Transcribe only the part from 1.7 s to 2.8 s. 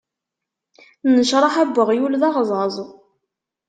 uɣyul, d aɣẓaẓ.